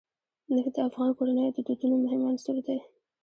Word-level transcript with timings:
نفت 0.53 0.69
د 0.75 0.77
افغان 0.87 1.09
کورنیو 1.17 1.55
د 1.55 1.59
دودونو 1.67 1.95
مهم 2.03 2.21
عنصر 2.29 2.55
دی. 2.67 2.77